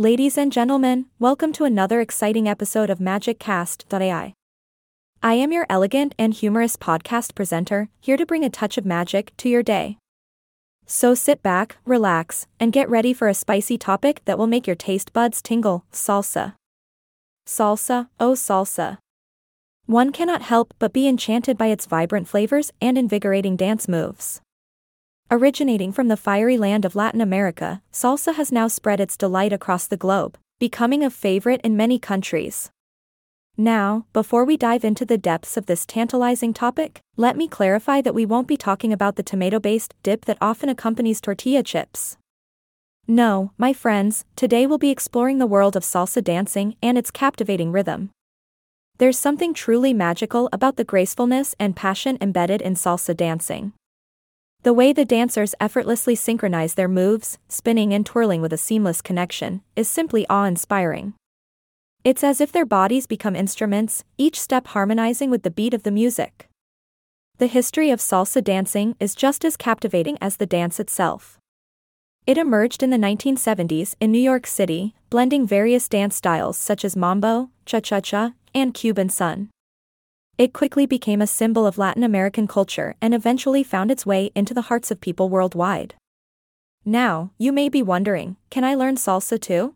[0.00, 4.32] Ladies and gentlemen, welcome to another exciting episode of MagicCast.ai.
[5.22, 9.36] I am your elegant and humorous podcast presenter, here to bring a touch of magic
[9.36, 9.98] to your day.
[10.86, 14.74] So sit back, relax, and get ready for a spicy topic that will make your
[14.74, 16.54] taste buds tingle salsa.
[17.46, 18.96] Salsa, oh salsa.
[19.84, 24.40] One cannot help but be enchanted by its vibrant flavors and invigorating dance moves.
[25.32, 29.86] Originating from the fiery land of Latin America, salsa has now spread its delight across
[29.86, 32.72] the globe, becoming a favorite in many countries.
[33.56, 38.14] Now, before we dive into the depths of this tantalizing topic, let me clarify that
[38.14, 42.16] we won't be talking about the tomato based dip that often accompanies tortilla chips.
[43.06, 47.70] No, my friends, today we'll be exploring the world of salsa dancing and its captivating
[47.70, 48.10] rhythm.
[48.98, 53.74] There's something truly magical about the gracefulness and passion embedded in salsa dancing.
[54.62, 59.62] The way the dancers effortlessly synchronize their moves, spinning and twirling with a seamless connection,
[59.74, 61.14] is simply awe inspiring.
[62.04, 65.90] It's as if their bodies become instruments, each step harmonizing with the beat of the
[65.90, 66.50] music.
[67.38, 71.38] The history of salsa dancing is just as captivating as the dance itself.
[72.26, 76.96] It emerged in the 1970s in New York City, blending various dance styles such as
[76.96, 79.48] mambo, cha cha cha, and Cuban son.
[80.40, 84.54] It quickly became a symbol of Latin American culture and eventually found its way into
[84.54, 85.96] the hearts of people worldwide.
[86.82, 89.74] Now, you may be wondering can I learn salsa too?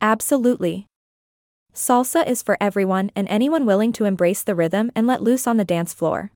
[0.00, 0.86] Absolutely.
[1.74, 5.58] Salsa is for everyone and anyone willing to embrace the rhythm and let loose on
[5.58, 6.30] the dance floor.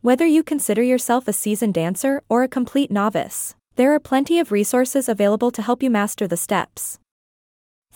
[0.00, 4.50] Whether you consider yourself a seasoned dancer or a complete novice, there are plenty of
[4.50, 6.98] resources available to help you master the steps.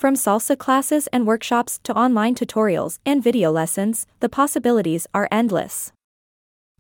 [0.03, 5.92] From salsa classes and workshops to online tutorials and video lessons, the possibilities are endless.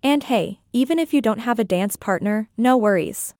[0.02, 3.34] And hey, even if you don't have a dance partner, no worries.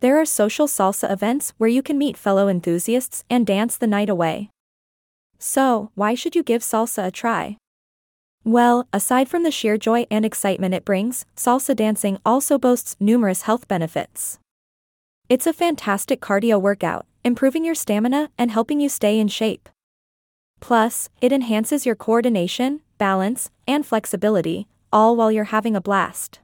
[0.00, 4.10] There are social salsa events where you can meet fellow enthusiasts and dance the night
[4.10, 4.50] away.
[5.38, 7.56] So, why should you give salsa a try?
[8.44, 13.42] Well, aside from the sheer joy and excitement it brings, salsa dancing also boasts numerous
[13.48, 14.38] health benefits.
[15.30, 19.68] It's a fantastic cardio workout, improving your stamina and helping you stay in shape.
[20.60, 26.40] Plus, it enhances your coordination, balance, and flexibility, all while you're having a blast.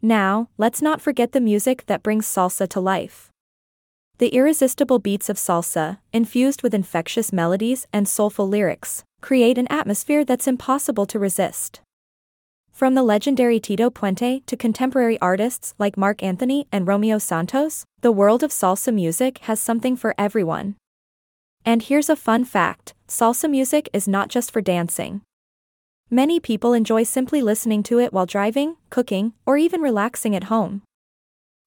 [0.00, 3.30] Now, let's not forget the music that brings salsa to life.
[4.18, 10.24] The irresistible beats of salsa, infused with infectious melodies and soulful lyrics, create an atmosphere
[10.24, 11.80] that's impossible to resist.
[12.72, 18.10] From the legendary Tito Puente to contemporary artists like Marc Anthony and Romeo Santos, the
[18.10, 20.76] world of salsa music has something for everyone.
[21.66, 25.20] And here's a fun fact salsa music is not just for dancing.
[26.10, 30.82] Many people enjoy simply listening to it while driving, cooking, or even relaxing at home.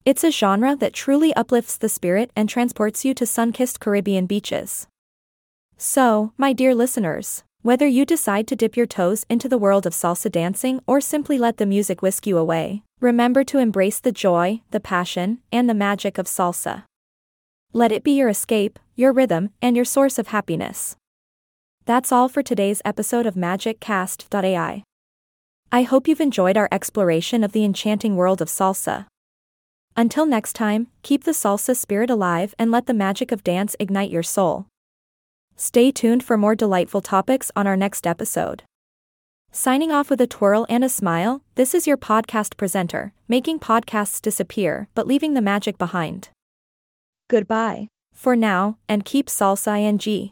[0.05, 4.25] It's a genre that truly uplifts the spirit and transports you to sun kissed Caribbean
[4.25, 4.87] beaches.
[5.77, 9.91] So, my dear listeners, whether you decide to dip your toes into the world of
[9.91, 14.61] salsa dancing or simply let the music whisk you away, remember to embrace the joy,
[14.69, 16.83] the passion, and the magic of salsa.
[17.73, 20.95] Let it be your escape, your rhythm, and your source of happiness.
[21.85, 24.83] That's all for today's episode of MagicCast.ai.
[25.71, 29.07] I hope you've enjoyed our exploration of the enchanting world of salsa.
[29.97, 34.11] Until next time, keep the salsa spirit alive and let the magic of dance ignite
[34.11, 34.67] your soul.
[35.55, 38.63] Stay tuned for more delightful topics on our next episode.
[39.51, 44.21] Signing off with a twirl and a smile, this is your podcast presenter, making podcasts
[44.21, 46.29] disappear but leaving the magic behind.
[47.29, 47.87] Goodbye.
[48.13, 50.31] For now, and keep salsa ing.